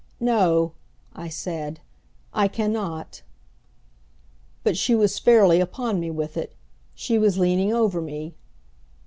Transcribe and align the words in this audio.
"No," 0.19 0.71
I 1.13 1.29
said, 1.29 1.79
"I 2.33 2.47
can 2.47 2.73
not!" 2.73 3.21
But 4.63 4.75
she 4.75 4.95
was 4.95 5.19
fairly 5.19 5.59
upon 5.59 5.99
me 5.99 6.09
with 6.09 6.37
it. 6.37 6.55
She 6.95 7.19
was 7.19 7.37
leaning 7.37 7.71
over 7.71 8.01
me. 8.01 8.33